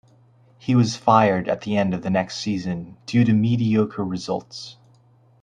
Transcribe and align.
He 0.57 0.73
was 0.73 0.95
fired 0.95 1.47
at 1.47 1.61
the 1.61 1.77
end 1.77 1.93
of 1.93 2.01
the 2.01 2.09
next 2.09 2.37
season 2.37 2.97
due 3.05 3.23
to 3.23 3.33
mediocre 3.33 4.03
results. 4.03 4.77